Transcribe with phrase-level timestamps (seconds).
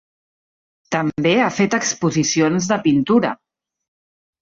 [0.95, 3.37] També ha fet exposicions de pintura.